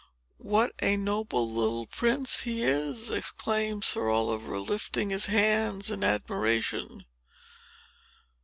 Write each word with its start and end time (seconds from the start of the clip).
"What 0.39 0.73
a 0.81 0.97
noble 0.97 1.47
little 1.47 1.85
prince 1.85 2.39
he 2.41 2.63
is!" 2.63 3.11
exclaimed 3.11 3.83
Sir 3.83 4.09
Oliver, 4.09 4.57
lifting 4.57 5.11
his 5.11 5.27
hands 5.27 5.91
in 5.91 6.03
admiration. 6.03 7.05